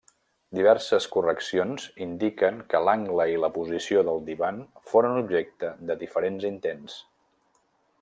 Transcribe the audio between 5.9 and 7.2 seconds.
de diferents intents.